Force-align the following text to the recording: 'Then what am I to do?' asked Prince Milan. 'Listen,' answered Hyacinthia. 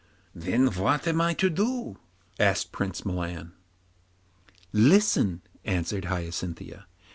'Then 0.33 0.65
what 0.65 1.07
am 1.07 1.21
I 1.21 1.35
to 1.35 1.47
do?' 1.47 1.99
asked 2.39 2.71
Prince 2.71 3.05
Milan. 3.05 3.51
'Listen,' 4.73 5.43
answered 5.63 6.05
Hyacinthia. 6.05 6.87